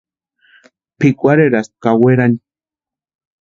Pʼikwarherasti 0.99 1.75
ka 1.83 1.91
werani. 2.01 2.37